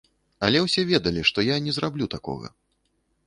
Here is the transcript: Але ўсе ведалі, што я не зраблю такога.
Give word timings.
Але 0.45 0.61
ўсе 0.67 0.85
ведалі, 0.91 1.21
што 1.29 1.45
я 1.49 1.59
не 1.65 1.75
зраблю 1.77 2.05
такога. 2.15 2.47